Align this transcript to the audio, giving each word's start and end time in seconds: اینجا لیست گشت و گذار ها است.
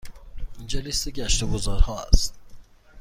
اینجا 0.57 0.79
لیست 0.79 1.09
گشت 1.09 1.43
و 1.43 1.47
گذار 1.47 1.79
ها 1.79 1.99
است. 2.03 2.35